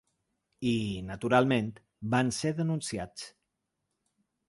[0.69, 0.73] I,
[1.09, 1.71] naturalment,
[2.17, 3.33] van ser denunciats.